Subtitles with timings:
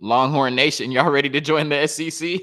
[0.00, 2.40] Longhorn Nation, y'all ready to join the SEC?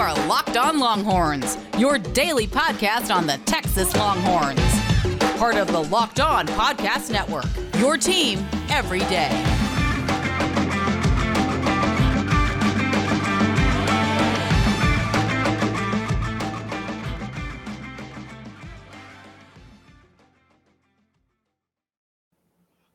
[0.00, 4.60] are Locked On Longhorns, your daily podcast on the Texas Longhorns.
[5.38, 7.46] Part of the Locked On Podcast Network,
[7.78, 9.61] your team every day.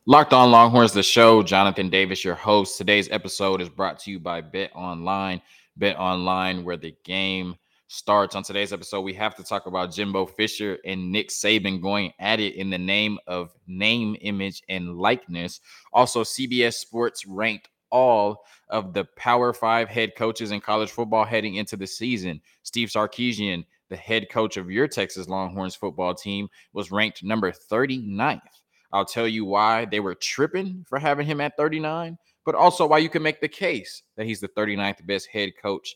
[0.09, 1.43] Locked On Longhorns, the show.
[1.43, 2.77] Jonathan Davis, your host.
[2.77, 5.41] Today's episode is brought to you by Bet Online.
[5.75, 7.55] Bet Online, where the game
[7.89, 8.33] starts.
[8.33, 12.39] On today's episode, we have to talk about Jimbo Fisher and Nick Saban going at
[12.39, 15.59] it in the name of name, image, and likeness.
[15.91, 21.55] Also, CBS Sports ranked all of the Power Five head coaches in college football heading
[21.55, 22.39] into the season.
[22.63, 28.56] Steve Sarkisian, the head coach of your Texas Longhorns football team, was ranked number 39th
[28.91, 32.99] I'll tell you why they were tripping for having him at 39, but also why
[32.99, 35.95] you can make the case that he's the 39th best head coach,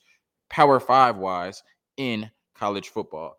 [0.50, 1.64] Power Five wise,
[1.98, 3.38] in college football.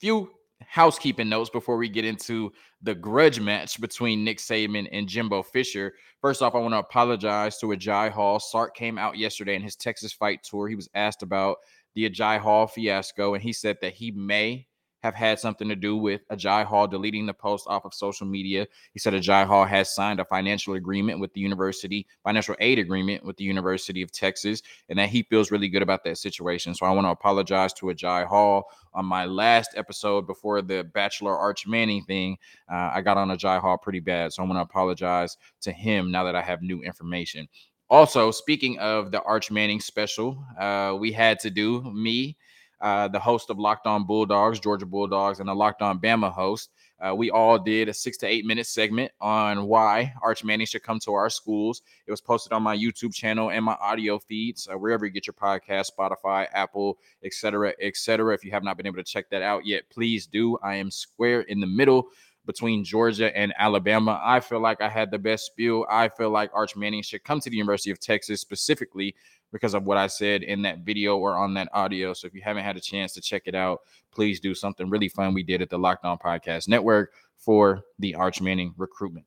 [0.00, 5.42] Few housekeeping notes before we get into the grudge match between Nick Saban and Jimbo
[5.42, 5.94] Fisher.
[6.20, 8.40] First off, I want to apologize to Agiye Hall.
[8.40, 10.68] Sark came out yesterday in his Texas fight tour.
[10.68, 11.58] He was asked about
[11.94, 14.66] the Agiye Hall fiasco, and he said that he may
[15.04, 18.66] have had something to do with Agiye Hall deleting the post off of social media.
[18.94, 23.22] He said Agiye Hall has signed a financial agreement with the university, financial aid agreement
[23.22, 26.74] with the University of Texas, and that he feels really good about that situation.
[26.74, 28.64] So I want to apologize to Agiye Hall.
[28.94, 32.38] On my last episode before the Bachelor Arch Manning thing,
[32.72, 34.32] uh, I got on Agiye Hall pretty bad.
[34.32, 37.46] So I want to apologize to him now that I have new information.
[37.90, 42.38] Also, speaking of the Arch Manning special, uh, we had to do me
[42.84, 46.70] uh, the host of Locked On Bulldogs, Georgia Bulldogs, and the Locked On Bama host.
[47.00, 50.82] Uh, we all did a six to eight minute segment on why Arch Manning should
[50.82, 51.80] come to our schools.
[52.06, 55.26] It was posted on my YouTube channel and my audio feeds, uh, wherever you get
[55.26, 58.34] your podcast, Spotify, Apple, etc., etc.
[58.34, 60.58] If you have not been able to check that out yet, please do.
[60.62, 62.08] I am square in the middle
[62.46, 64.20] between Georgia and Alabama.
[64.22, 65.86] I feel like I had the best spiel.
[65.90, 69.14] I feel like Arch Manning should come to the University of Texas specifically
[69.52, 72.12] because of what I said in that video or on that audio.
[72.12, 75.08] So if you haven't had a chance to check it out, please do something really
[75.08, 79.26] fun we did at the Locked On Podcast Network for the Arch Manning recruitment.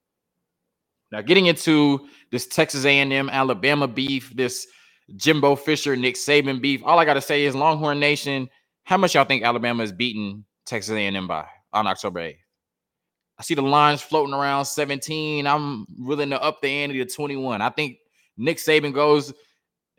[1.12, 4.68] Now, getting into this Texas A&M Alabama beef, this
[5.16, 6.82] Jimbo Fisher Nick Saban beef.
[6.84, 8.50] All I got to say is Longhorn Nation,
[8.84, 12.38] how much y'all think Alabama is beating Texas A&M by on October 8th?
[13.40, 15.46] I see the lines floating around 17.
[15.46, 17.62] I'm willing to up the ante to 21.
[17.62, 17.98] I think
[18.38, 19.34] Nick Saban goes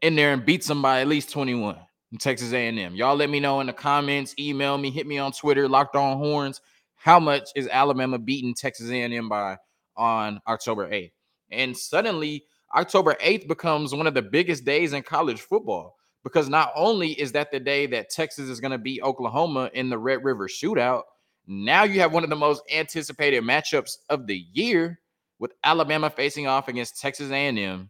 [0.02, 1.76] in there and beat somebody at least 21
[2.12, 2.94] in Texas A&M.
[2.96, 6.18] Y'all let me know in the comments, email me, hit me on Twitter, locked on
[6.18, 6.60] horns.
[6.96, 9.56] How much is Alabama beating Texas A&M by
[9.96, 11.12] on October 8th?
[11.50, 12.44] And suddenly
[12.74, 17.32] October 8th becomes one of the biggest days in college football because not only is
[17.32, 21.02] that the day that Texas is going to beat Oklahoma in the Red River shootout,
[21.48, 25.00] now you have one of the most anticipated matchups of the year
[25.38, 27.88] with Alabama facing off against Texas A&M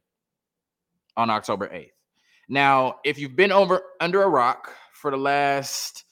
[1.16, 1.90] on October 8th.
[2.48, 6.04] Now, if you've been over under a rock for the last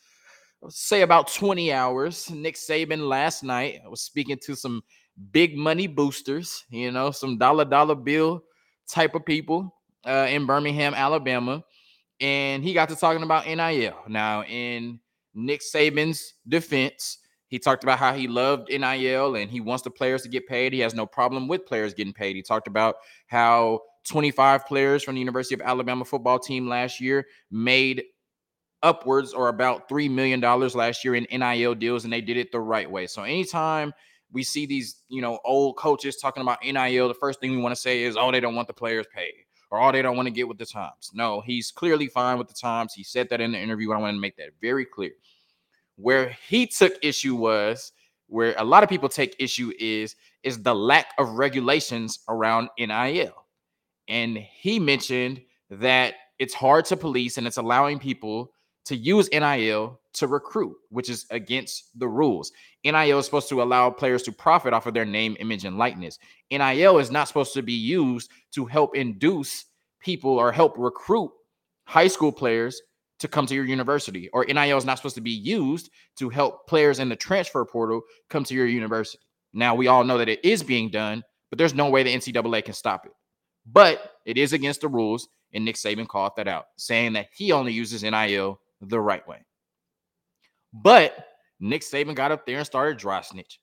[0.69, 4.83] say about 20 hours, Nick Saban last night was speaking to some
[5.31, 8.43] big money boosters, you know, some dollar dollar bill
[8.89, 9.73] type of people
[10.05, 11.63] uh, in Birmingham, Alabama,
[12.21, 13.97] and he got to talking about NIL.
[14.09, 15.01] Now, in
[15.35, 17.19] Nick Saban's defense,
[17.49, 20.73] he talked about how he loved NIL and he wants the players to get paid.
[20.73, 22.37] He has no problem with players getting paid.
[22.37, 22.97] He talked about
[23.27, 28.05] how 25 players from the University of Alabama football team last year made
[28.83, 32.61] upwards or about $3 million last year in NIL deals, and they did it the
[32.61, 33.07] right way.
[33.07, 33.93] So anytime
[34.33, 37.75] we see these, you know, old coaches talking about NIL, the first thing we want
[37.75, 39.35] to say is, oh, they don't want the players paid
[39.71, 41.11] or oh, they don't want to get with the times.
[41.13, 42.93] No, he's clearly fine with the times.
[42.95, 43.93] He said that in the interview.
[43.93, 45.13] I want to make that very clear.
[45.97, 47.93] Where he took issue was
[48.29, 53.47] where a lot of people take issue is is the lack of regulations around NIL.
[54.09, 58.53] And he mentioned that it's hard to police and it's allowing people
[58.85, 62.53] to use NIL to recruit, which is against the rules.
[62.85, 66.19] NIL is supposed to allow players to profit off of their name, image, and likeness.
[66.51, 69.65] NIL is not supposed to be used to help induce
[70.01, 71.31] people or help recruit
[71.85, 72.81] high school players
[73.19, 76.67] to come to your university, or NIL is not supposed to be used to help
[76.67, 79.23] players in the transfer portal come to your university.
[79.53, 82.65] Now, we all know that it is being done, but there's no way the NCAA
[82.65, 83.13] can stop it.
[83.65, 87.53] But it is against the rules, and Nick Saban called that out, saying that he
[87.53, 89.45] only uses NIL the right way.
[90.73, 91.27] But
[91.59, 93.61] Nick Saban got up there and started dry snitch.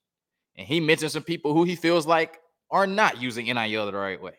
[0.55, 2.39] And he mentioned some people who he feels like
[2.71, 4.33] are not using NIL the right way.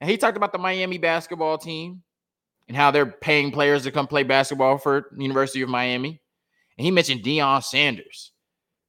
[0.00, 2.02] And he talked about the Miami basketball team
[2.68, 6.20] and how they're paying players to come play basketball for University of Miami.
[6.78, 8.32] And he mentioned Deion Sanders.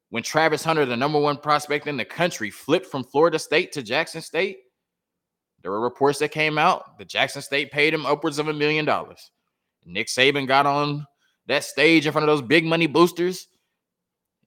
[0.09, 3.81] When Travis Hunter, the number one prospect in the country, flipped from Florida State to
[3.81, 4.57] Jackson State,
[5.61, 8.85] there were reports that came out that Jackson State paid him upwards of a million
[8.85, 9.31] dollars.
[9.85, 11.05] Nick Saban got on
[11.47, 13.47] that stage in front of those big money boosters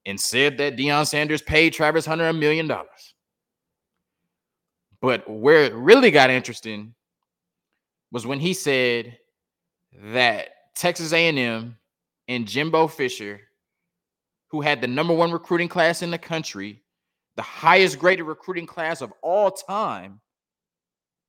[0.06, 3.14] and said that Deion Sanders paid Travis Hunter a million dollars.
[5.00, 6.94] But where it really got interesting
[8.12, 9.18] was when he said
[10.12, 11.76] that Texas A&M
[12.28, 13.40] and Jimbo Fisher,
[14.50, 16.82] who had the number one recruiting class in the country,
[17.36, 20.20] the highest graded recruiting class of all time,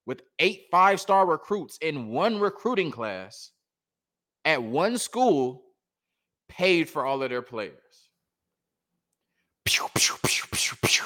[0.05, 3.51] with eight five-star recruits in one recruiting class
[4.45, 5.63] at one school,
[6.47, 7.73] paid for all of their players.
[9.65, 10.15] Pew, pew,
[10.81, 11.05] pew.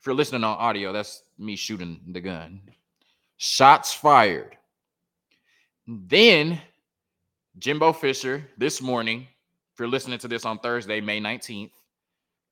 [0.00, 2.62] If you're listening on audio, that's me shooting the gun.
[3.36, 4.56] Shots fired.
[5.86, 6.60] Then
[7.58, 9.26] Jimbo Fisher this morning,
[9.72, 11.70] if you're listening to this on Thursday, May 19th,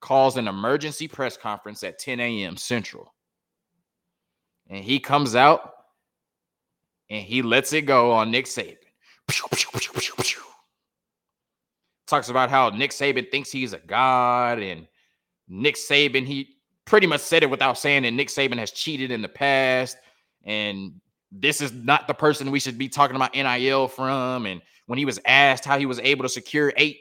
[0.00, 2.56] calls an emergency press conference at 10 a.m.
[2.56, 3.14] Central.
[4.68, 5.72] And he comes out
[7.08, 8.76] and he lets it go on Nick Saban.
[12.06, 14.86] Talks about how Nick Saban thinks he's a god, and
[15.48, 19.22] Nick Saban, he pretty much said it without saying that Nick Saban has cheated in
[19.22, 19.96] the past,
[20.44, 21.00] and
[21.30, 24.46] this is not the person we should be talking about NIL from.
[24.46, 26.98] And when he was asked how he was able to secure eight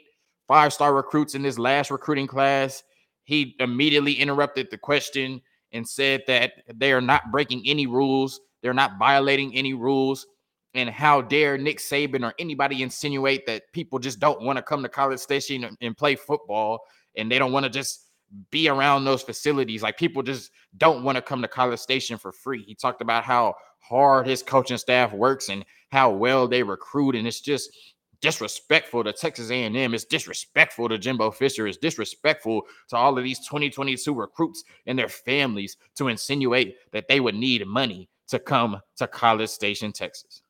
[0.48, 2.82] five star recruits in this last recruiting class,
[3.24, 5.40] he immediately interrupted the question
[5.72, 10.26] and said that they are not breaking any rules, they're not violating any rules.
[10.74, 14.82] And how dare Nick Saban or anybody insinuate that people just don't want to come
[14.82, 16.80] to College Station and, and play football
[17.16, 18.06] and they don't want to just
[18.50, 19.82] be around those facilities.
[19.82, 22.62] Like people just don't want to come to College Station for free.
[22.62, 27.26] He talked about how hard his coaching staff works and how well they recruit, and
[27.26, 27.70] it's just
[28.22, 29.94] disrespectful to Texas A&M.
[29.94, 31.66] It's disrespectful to Jimbo Fisher.
[31.66, 37.20] It's disrespectful to all of these 2022 recruits and their families to insinuate that they
[37.20, 40.42] would need money to come to College Station, Texas.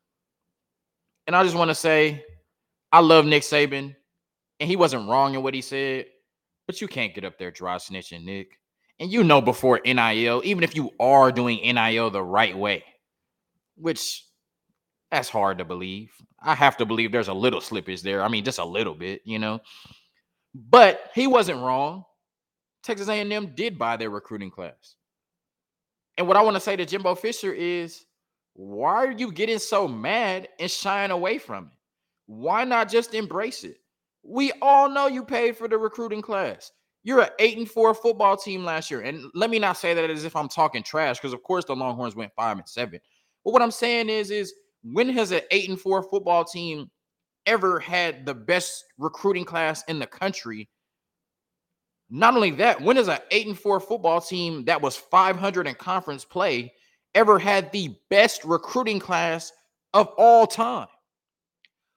[1.26, 2.22] And I just want to say,
[2.92, 3.96] I love Nick Saban,
[4.60, 6.04] and he wasn't wrong in what he said.
[6.66, 8.58] But you can't get up there dry snitching, Nick.
[9.00, 12.84] And you know before NIL, even if you are doing NIL the right way,
[13.76, 14.24] which
[15.10, 16.10] that's hard to believe.
[16.40, 18.22] I have to believe there's a little slippage there.
[18.22, 19.60] I mean, just a little bit, you know.
[20.54, 22.04] But he wasn't wrong.
[22.82, 24.96] Texas A&M did buy their recruiting class.
[26.16, 28.06] And what I want to say to Jimbo Fisher is,
[28.54, 31.72] why are you getting so mad and shying away from it?
[32.26, 33.78] Why not just embrace it?
[34.22, 36.70] We all know you paid for the recruiting class.
[37.04, 39.00] You're an eight and four football team last year.
[39.00, 41.74] And let me not say that as if I'm talking trash, because of course the
[41.74, 43.00] Longhorns went five and seven.
[43.44, 44.54] But what I'm saying is, is
[44.84, 46.90] when has an eight and four football team
[47.46, 50.68] ever had the best recruiting class in the country?
[52.08, 55.74] Not only that, when has an eight and four football team that was 500 in
[55.74, 56.72] conference play
[57.14, 59.52] ever had the best recruiting class
[59.92, 60.88] of all time?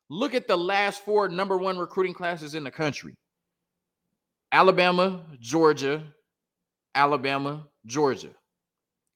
[0.10, 3.16] Look at the last four number one recruiting classes in the country
[4.52, 6.04] Alabama, Georgia,
[6.94, 8.30] Alabama, Georgia.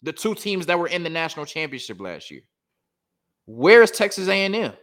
[0.01, 2.41] The two teams that were in the national championship last year.
[3.45, 4.73] Where's Texas A&M?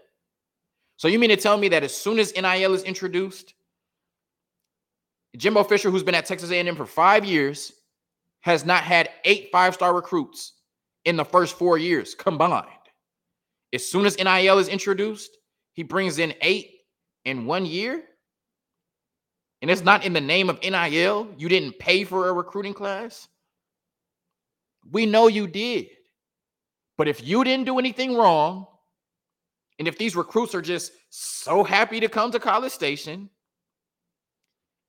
[0.97, 3.54] So you mean to tell me that as soon as NIL is introduced,
[5.37, 7.73] Jimbo Fisher, who's been at Texas A&M for five years,
[8.40, 10.54] has not had eight five-star recruits
[11.04, 12.66] in the first four years combined.
[13.73, 15.36] As soon as NIL is introduced,
[15.76, 16.71] he brings in eight
[17.26, 18.02] in one year.
[19.61, 21.28] And it's not in the name of NIL.
[21.37, 23.28] You didn't pay for a recruiting class.
[24.90, 25.88] We know you did.
[26.97, 28.66] But if you didn't do anything wrong,
[29.78, 33.28] and if these recruits are just so happy to come to College Station,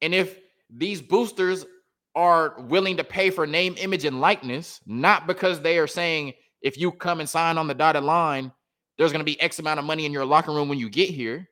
[0.02, 0.40] and if
[0.70, 1.66] these boosters
[2.16, 6.78] are willing to pay for name, image, and likeness, not because they are saying, if
[6.78, 8.54] you come and sign on the dotted line,
[8.98, 11.10] there's going to be X amount of money in your locker room when you get
[11.10, 11.48] here.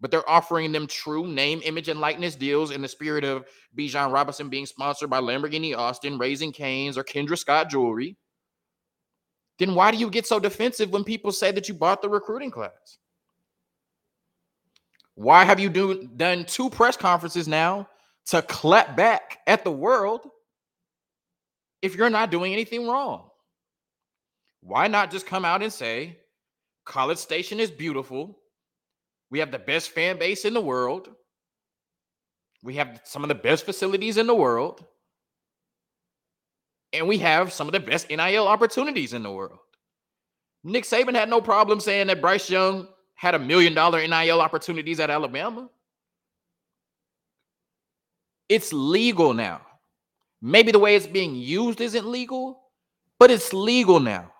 [0.00, 4.12] But they're offering them true name, image, and likeness deals in the spirit of Bijan
[4.12, 8.16] Robinson being sponsored by Lamborghini Austin, Raising Cane's, or Kendra Scott Jewelry.
[9.58, 12.52] Then why do you get so defensive when people say that you bought the recruiting
[12.52, 12.98] class?
[15.16, 17.88] Why have you do, done two press conferences now
[18.26, 20.20] to clap back at the world
[21.82, 23.28] if you're not doing anything wrong?
[24.60, 26.18] Why not just come out and say,
[26.88, 28.38] College Station is beautiful.
[29.30, 31.10] We have the best fan base in the world.
[32.62, 34.82] We have some of the best facilities in the world.
[36.94, 39.58] And we have some of the best NIL opportunities in the world.
[40.64, 44.98] Nick Saban had no problem saying that Bryce Young had a million dollar NIL opportunities
[44.98, 45.68] at Alabama.
[48.48, 49.60] It's legal now.
[50.40, 52.62] Maybe the way it's being used isn't legal,
[53.18, 54.32] but it's legal now.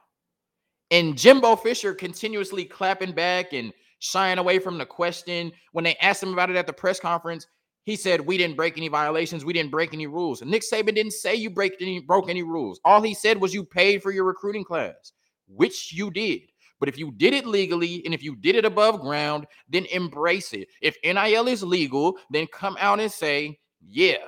[0.90, 5.52] And Jimbo Fisher continuously clapping back and shying away from the question.
[5.72, 7.46] When they asked him about it at the press conference,
[7.84, 9.44] he said, We didn't break any violations.
[9.44, 10.42] We didn't break any rules.
[10.42, 12.80] And Nick Saban didn't say you break any, broke any rules.
[12.84, 15.12] All he said was you paid for your recruiting class,
[15.46, 16.42] which you did.
[16.80, 20.52] But if you did it legally and if you did it above ground, then embrace
[20.52, 20.68] it.
[20.80, 24.18] If NIL is legal, then come out and say, yeah,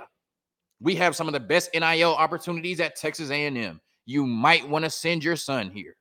[0.81, 3.81] we have some of the best NIL opportunities at Texas A&M.
[4.07, 5.95] You might want to send your son here.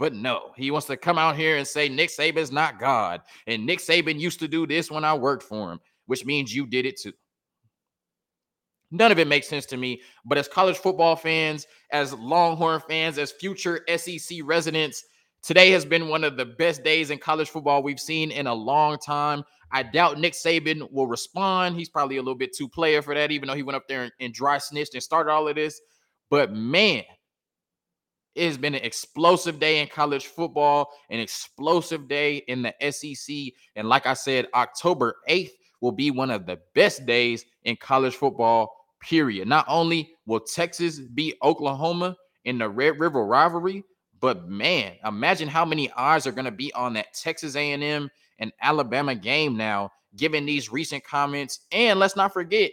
[0.00, 3.20] But no, he wants to come out here and say Nick Saban's not God.
[3.46, 6.66] And Nick Saban used to do this when I worked for him, which means you
[6.66, 7.12] did it too.
[8.90, 10.00] None of it makes sense to me.
[10.24, 15.04] But as college football fans, as Longhorn fans, as future SEC residents,
[15.42, 18.54] today has been one of the best days in college football we've seen in a
[18.54, 19.44] long time.
[19.70, 21.76] I doubt Nick Saban will respond.
[21.76, 24.04] He's probably a little bit too player for that, even though he went up there
[24.04, 25.78] and, and dry snitched and started all of this.
[26.30, 27.02] But man,
[28.34, 33.54] it has been an explosive day in college football, an explosive day in the SEC.
[33.76, 38.14] And like I said, October 8th will be one of the best days in college
[38.14, 39.48] football, period.
[39.48, 43.84] Not only will Texas beat Oklahoma in the Red River rivalry,
[44.20, 48.52] but man, imagine how many eyes are going to be on that Texas A&M and
[48.60, 51.60] Alabama game now, given these recent comments.
[51.72, 52.70] And let's not forget,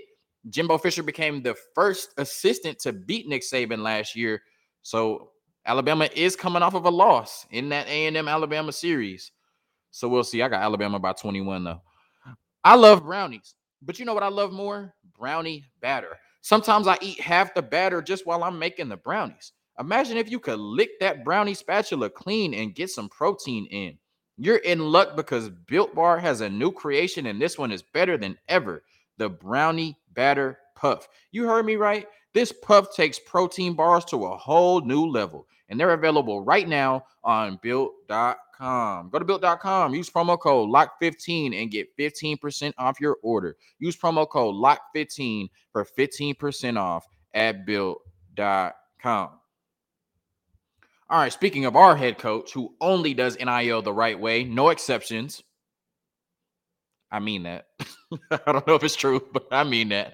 [0.50, 4.42] Jimbo Fisher became the first assistant to beat Nick Saban last year.
[4.82, 5.32] So
[5.68, 9.32] Alabama is coming off of a loss in that A&M Alabama series.
[9.92, 10.42] So we'll see.
[10.42, 11.82] I got Alabama by 21 though.
[12.64, 14.94] I love brownies, but you know what I love more?
[15.18, 16.18] Brownie batter.
[16.42, 19.52] Sometimes I eat half the batter just while I'm making the brownies.
[19.80, 23.98] Imagine if you could lick that brownie spatula clean and get some protein in.
[24.38, 28.18] You're in luck because Built Bar has a new creation and this one is better
[28.18, 28.84] than ever.
[29.18, 31.08] The brownie batter puff.
[31.32, 32.08] You heard me right.
[32.34, 37.06] This puff takes protein bars to a whole new level, and they're available right now
[37.24, 39.10] on built.com.
[39.10, 43.56] Go to built.com, use promo code LOCK15 and get 15% off your order.
[43.80, 49.30] Use promo code LOCK15 for 15% off at built.com.
[51.10, 54.70] All right, speaking of our head coach who only does NIL the right way, no
[54.70, 55.42] exceptions.
[57.10, 57.68] I mean that.
[58.32, 60.14] I don't know if it's true, but I mean that.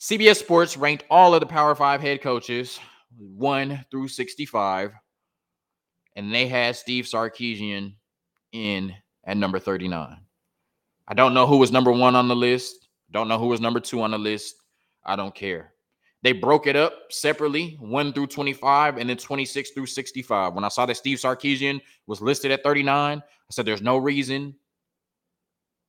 [0.00, 2.80] CBS Sports ranked all of the Power Five head coaches,
[3.18, 4.92] one through 65,
[6.16, 7.94] and they had Steve Sarkisian
[8.52, 8.94] in
[9.24, 10.18] at number 39.
[11.06, 12.88] I don't know who was number one on the list.
[13.10, 14.56] Don't know who was number two on the list.
[15.04, 15.72] I don't care.
[16.22, 20.54] They broke it up separately, 1 through 25 and then 26 through 65.
[20.54, 24.54] When I saw that Steve Sarkisian was listed at 39, I said there's no reason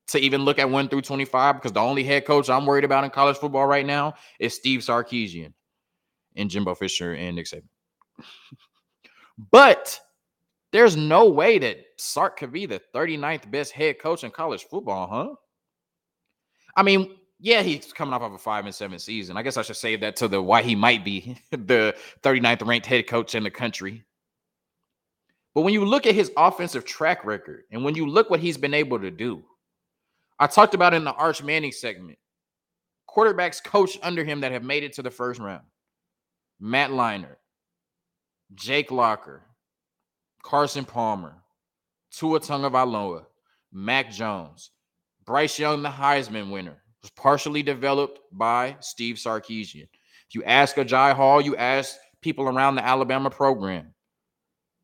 [0.08, 3.06] to even look at 1 through 25 because the only head coach I'm worried about
[3.06, 5.54] in college football right now is Steve Sarkisian
[6.36, 7.64] and Jimbo Fisher and Nick Saban.
[9.52, 10.00] but
[10.72, 15.08] there's no way that Sark could be the 39th best head coach in college football,
[15.08, 15.36] huh?
[16.76, 19.38] I mean, yeah, he's coming off of a five and seven season.
[19.38, 22.86] I guess I should save that to the why he might be the 39th ranked
[22.88, 24.04] head coach in the country.
[25.54, 28.58] But when you look at his offensive track record and when you look what he's
[28.58, 29.44] been able to do,
[30.38, 32.18] I talked about in the Arch Manning segment,
[33.10, 35.64] quarterbacks coached under him that have made it to the first round.
[36.60, 37.38] Matt Leinart,
[38.54, 39.42] Jake Locker,
[40.44, 41.36] Carson Palmer,
[42.12, 43.26] Tua Tagovailoa,
[43.72, 44.72] Mac Jones,
[45.26, 49.88] Bryce Young, the Heisman winner, was partially developed by Steve Sarkisian.
[50.28, 53.94] If you ask Agiye Hall, you ask people around the Alabama program,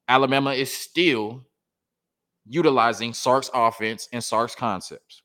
[0.07, 1.45] Alabama is still
[2.47, 5.21] utilizing Sark's offense and Sark's concepts.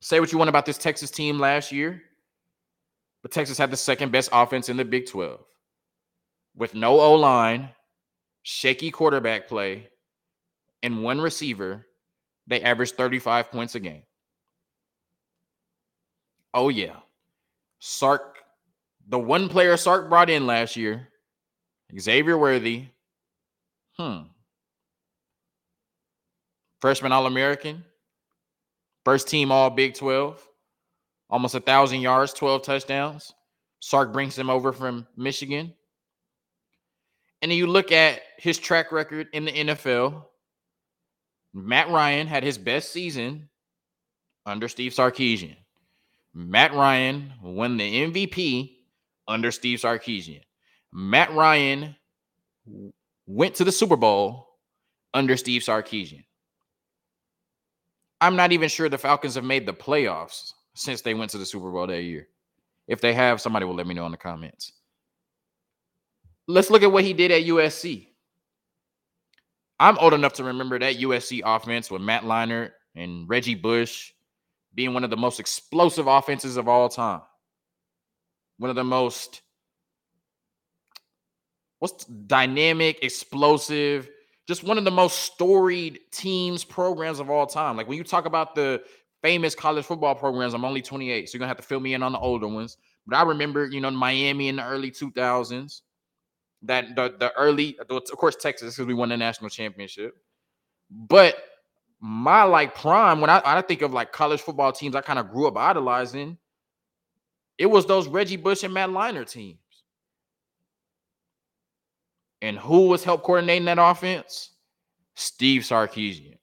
[0.00, 2.02] Say what you want about this Texas team last year,
[3.22, 5.40] but Texas had the second best offense in the Big 12
[6.56, 7.70] with no O line,
[8.42, 9.88] shaky quarterback play,
[10.82, 11.86] and one receiver.
[12.46, 14.02] They averaged 35 points a game.
[16.52, 16.96] Oh yeah.
[17.78, 18.38] Sark,
[19.08, 21.08] the one player Sark brought in last year,
[21.98, 22.86] Xavier Worthy.
[23.96, 24.22] Hmm.
[26.80, 27.84] Freshman All American.
[29.04, 30.46] First team All Big 12.
[31.30, 33.32] Almost a thousand yards, 12 touchdowns.
[33.78, 35.72] Sark brings him over from Michigan.
[37.40, 40.24] And then you look at his track record in the NFL.
[41.54, 43.48] Matt Ryan had his best season
[44.44, 45.56] under Steve Sarkisian.
[46.34, 48.76] Matt Ryan won the MVP
[49.26, 50.42] under Steve Sarkisian.
[50.92, 51.96] Matt Ryan
[53.26, 54.48] went to the Super Bowl
[55.14, 56.24] under Steve Sarkisian.
[58.20, 61.44] I'm not even sure the Falcons have made the playoffs since they went to the
[61.44, 62.26] Super Bowl that year.
[62.88, 64.72] If they have, somebody will let me know in the comments.
[66.48, 68.08] Let's look at what he did at USC.
[69.78, 74.12] I'm old enough to remember that USC offense with Matt Leinart and Reggie Bush
[74.74, 77.20] being one of the most explosive offenses of all time.
[78.56, 79.42] One of the most
[81.78, 84.08] what's dynamic, explosive,
[84.48, 87.76] just one of the most storied teams, programs of all time.
[87.76, 88.82] Like when you talk about the
[89.22, 92.02] famous college football programs, I'm only 28, so you're gonna have to fill me in
[92.02, 92.76] on the older ones.
[93.06, 95.82] But I remember, you know, Miami in the early 2000s,
[96.62, 100.14] that the, the early, of course, Texas, because we won the national championship.
[100.90, 101.36] But
[102.00, 105.30] my like prime, when I, I think of like college football teams, I kind of
[105.30, 106.38] grew up idolizing.
[107.58, 109.58] It was those Reggie Bush and Matt Leinart teams.
[112.42, 114.50] And who was help coordinating that offense?
[115.14, 116.38] Steve Sarkisian.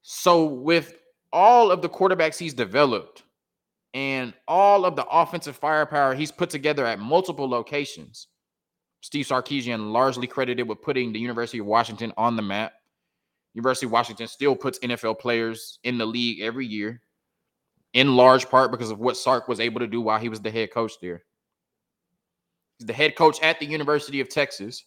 [0.00, 0.96] So, with
[1.32, 3.22] all of the quarterbacks he's developed
[3.94, 8.28] and all of the offensive firepower he's put together at multiple locations,
[9.00, 12.72] Steve Sarkisian largely credited with putting the University of Washington on the map.
[13.54, 17.02] University of Washington still puts NFL players in the league every year,
[17.92, 20.50] in large part because of what Sark was able to do while he was the
[20.50, 21.22] head coach there.
[22.78, 24.84] He's the head coach at the University of Texas.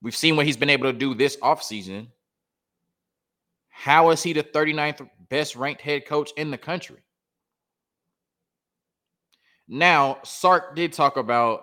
[0.00, 2.08] We've seen what he's been able to do this offseason.
[3.78, 6.96] How is he the 39th best ranked head coach in the country?
[9.68, 11.62] Now, Sark did talk about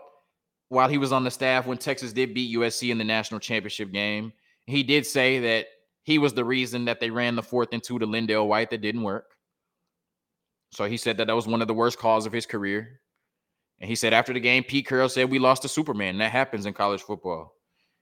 [0.69, 3.91] while he was on the staff when Texas did beat USC in the national championship
[3.91, 4.31] game.
[4.65, 5.65] He did say that
[6.03, 8.79] he was the reason that they ran the fourth and two to LenDale White that
[8.79, 9.35] didn't work.
[10.71, 13.01] So he said that that was one of the worst calls of his career.
[13.81, 16.17] And he said after the game, Pete Carroll said we lost to Superman.
[16.19, 17.55] That happens in college football.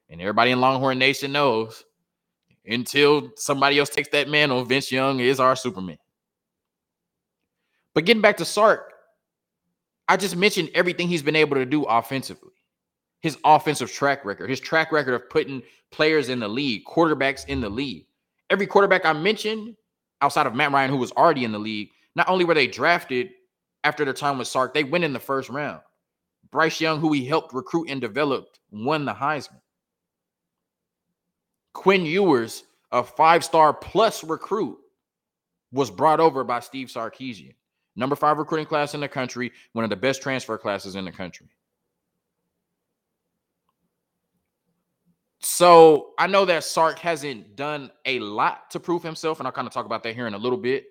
[0.08, 1.84] And everybody in Longhorn Nation knows
[2.66, 5.98] until somebody else takes that mantle, Vince Young is our Superman.
[7.94, 8.94] But getting back to Sark,
[10.08, 12.52] I just mentioned everything he's been able to do offensively.
[13.22, 17.62] His offensive track record, his track record of putting players in the league, quarterbacks in
[17.62, 18.06] the league.
[18.50, 19.76] Every quarterback I mentioned
[20.22, 23.30] outside of Matt Ryan, who was already in the league, not only were they drafted
[23.84, 25.82] after their time with Sark, they went in the first round.
[26.52, 29.60] Bryce Young, who he helped recruit and developed, won the Heisman.
[31.74, 34.78] Quinn Ewers, a five-star plus recruit,
[35.72, 37.56] was brought over by Steve Sarkisian.
[37.96, 41.12] Number five recruiting class in the country, one of the best transfer classes in the
[41.12, 41.48] country.
[45.40, 49.68] So I know that Sark hasn't done a lot to prove himself, and I'll kind
[49.68, 50.86] of talk about that here in a little bit.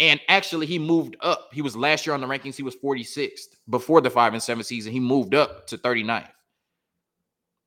[0.00, 1.50] And actually, he moved up.
[1.52, 3.56] He was last year on the rankings, he was 46th.
[3.68, 6.30] Before the five and seven season, he moved up to 39th.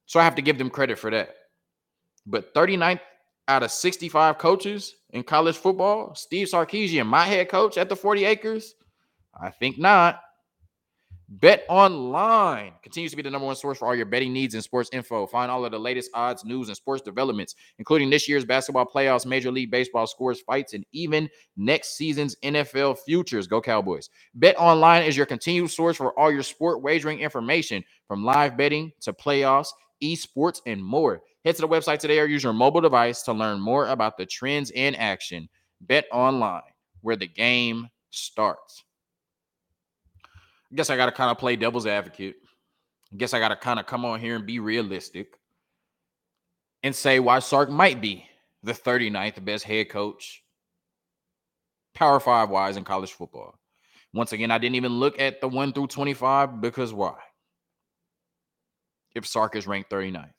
[0.07, 1.35] So I have to give them credit for that.
[2.25, 3.01] But 39th
[3.47, 8.25] out of 65 coaches in college football, Steve Sarkisian, my head coach at the 40
[8.25, 8.75] acres,
[9.39, 10.21] I think not.
[11.27, 14.63] Bet Online continues to be the number one source for all your betting needs and
[14.63, 15.25] sports info.
[15.25, 19.25] Find all of the latest odds, news, and sports developments, including this year's basketball playoffs,
[19.25, 23.47] Major League Baseball scores, fights, and even next season's NFL futures.
[23.47, 24.09] Go Cowboys.
[24.35, 28.91] Bet Online is your continued source for all your sport wagering information from live betting
[29.01, 29.69] to playoffs,
[30.03, 31.23] esports, and more.
[31.45, 34.25] Head to the website today or use your mobile device to learn more about the
[34.25, 35.47] trends in action.
[35.79, 36.63] Bet Online,
[37.01, 38.83] where the game starts.
[40.25, 42.35] I guess I got to kind of play devil's advocate.
[43.13, 45.27] I guess I got to kind of come on here and be realistic
[46.81, 48.25] and say why Sark might be
[48.63, 50.43] the 39th best head coach,
[51.93, 53.53] Power Five wise in college football.
[54.13, 57.15] Once again, I didn't even look at the 1 through 25 because why?
[59.13, 60.34] If Sark is ranked 39th.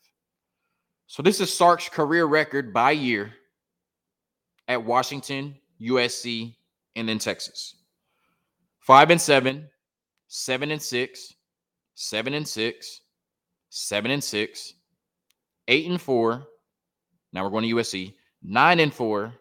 [1.07, 3.33] So this is Sark's career record by year
[4.67, 6.57] at Washington, USC,
[6.97, 7.77] and then Texas.
[8.81, 9.69] Five and seven,
[10.27, 11.35] seven and six,
[11.95, 13.03] seven and six,
[13.71, 14.75] seven and six,
[15.69, 16.47] eight and four.
[17.33, 18.15] Now we're going to USC.
[18.43, 19.33] Nine and four,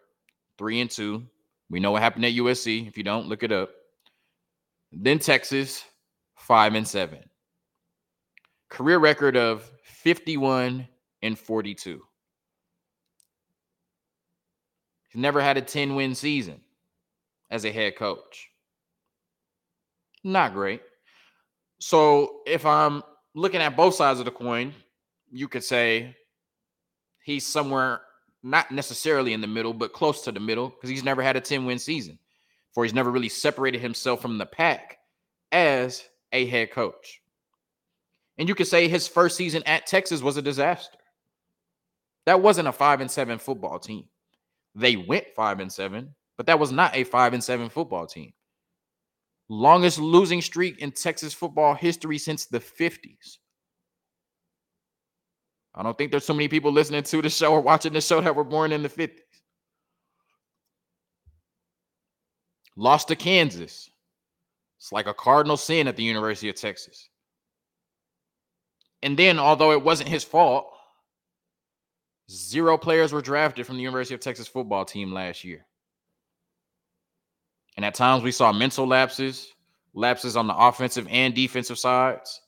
[0.58, 1.26] three and two.
[1.68, 2.86] We know what happened at USC.
[2.86, 3.70] If you don't, look it up.
[4.92, 5.84] Then Texas,
[6.36, 7.18] five and seven.
[8.68, 10.86] Career record of 51
[11.22, 12.02] and 42.
[15.08, 16.60] He's never had a 10 win season
[17.50, 18.48] as a head coach.
[20.24, 20.82] Not great.
[21.78, 23.02] So if I'm
[23.34, 24.74] looking at both sides of the coin,
[25.30, 26.16] you could say
[27.22, 28.00] he's somewhere
[28.42, 31.40] not necessarily in the middle, but close to the middle because he's never had a
[31.40, 32.18] 10 win season,
[32.72, 34.98] for he's never really separated himself from the pack
[35.52, 37.20] as a head coach.
[38.38, 40.98] And you could say his first season at Texas was a disaster.
[42.26, 44.04] That wasn't a five and seven football team.
[44.74, 48.32] They went five and seven, but that was not a five and seven football team.
[49.48, 53.38] Longest losing streak in Texas football history since the 50s.
[55.74, 58.20] I don't think there's so many people listening to the show or watching the show
[58.20, 59.20] that were born in the 50s.
[62.76, 63.88] Lost to Kansas.
[64.78, 67.08] It's like a cardinal sin at the University of Texas.
[69.02, 70.75] And then, although it wasn't his fault,
[72.30, 75.66] zero players were drafted from the University of Texas football team last year.
[77.76, 79.52] And at times we saw mental lapses,
[79.94, 82.40] lapses on the offensive and defensive sides,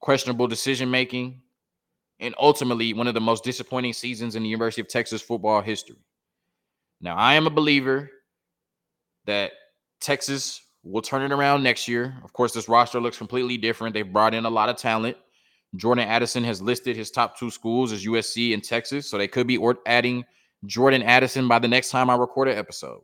[0.00, 1.40] questionable decision making,
[2.20, 5.96] and ultimately one of the most disappointing seasons in the University of Texas football history.
[7.00, 8.10] Now, I am a believer
[9.26, 9.52] that
[10.00, 12.16] Texas will turn it around next year.
[12.24, 13.92] Of course, this roster looks completely different.
[13.92, 15.16] They've brought in a lot of talent.
[15.74, 19.46] Jordan Addison has listed his top two schools as USC and Texas, so they could
[19.46, 20.24] be adding
[20.64, 23.02] Jordan Addison by the next time I record an episode.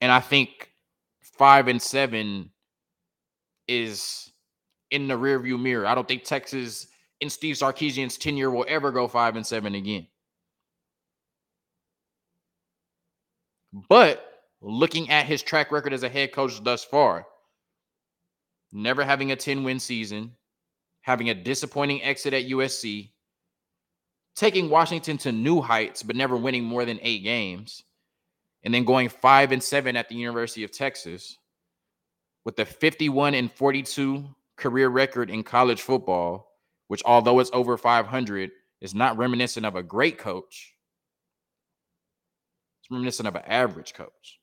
[0.00, 0.70] And I think
[1.20, 2.50] five and seven
[3.68, 4.32] is
[4.90, 5.86] in the rearview mirror.
[5.86, 6.86] I don't think Texas
[7.20, 10.06] in Steve Sarkisian's tenure will ever go five and seven again.
[13.88, 14.24] But
[14.60, 17.26] looking at his track record as a head coach thus far,
[18.72, 20.32] never having a 10 win season,
[21.02, 23.10] having a disappointing exit at USC,
[24.34, 27.82] taking Washington to new heights, but never winning more than eight games,
[28.64, 31.38] and then going five and seven at the University of Texas
[32.44, 34.24] with a 51 and 42
[34.56, 36.52] career record in college football,
[36.88, 38.50] which, although it's over 500,
[38.80, 40.74] is not reminiscent of a great coach.
[42.80, 44.40] It's reminiscent of an average coach.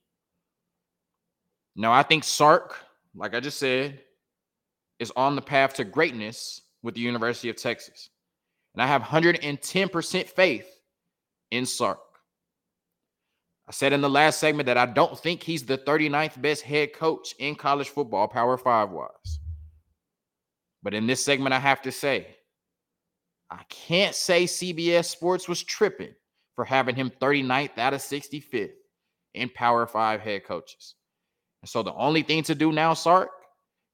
[1.75, 2.75] Now, I think Sark,
[3.15, 3.99] like I just said,
[5.03, 8.09] is on the path to greatness with the University of Texas.
[8.73, 10.67] And I have 110% faith
[11.51, 11.99] in Sark.
[13.67, 16.93] I said in the last segment that I don't think he's the 39th best head
[16.93, 19.39] coach in college football, Power Five wise.
[20.81, 22.35] But in this segment, I have to say,
[23.49, 26.13] I can't say CBS Sports was tripping
[26.55, 28.71] for having him 39th out of 65th
[29.33, 30.95] in Power Five head coaches.
[31.61, 33.29] And so the only thing to do now, Sark,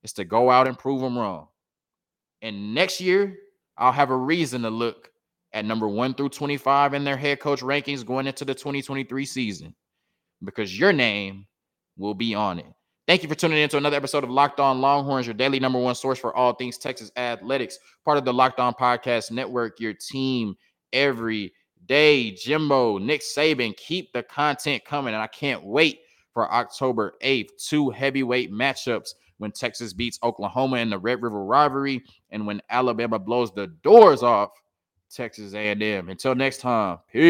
[0.04, 1.48] is to go out and prove them wrong.
[2.42, 3.38] And next year,
[3.78, 5.10] I'll have a reason to look
[5.54, 9.76] at number one through 25 in their head coach rankings going into the 2023 season
[10.44, 11.46] because your name
[11.98, 12.66] will be on it.
[13.08, 15.80] Thank you for tuning in to another episode of Locked On Longhorns, your daily number
[15.80, 19.94] one source for all things Texas athletics, part of the Locked On Podcast Network, your
[19.94, 20.56] team
[20.94, 21.52] every
[21.88, 22.32] day.
[22.32, 25.16] Jimbo, Nick Saban, keep the content coming.
[25.16, 26.02] And I can't wait
[26.36, 27.50] for October 8th.
[27.58, 33.18] Two heavyweight matchups when Texas beats Oklahoma in the Red River rivalry and when Alabama
[33.18, 34.52] blows the doors off
[35.10, 36.10] Texas A&M.
[36.10, 37.24] Until next time, peace.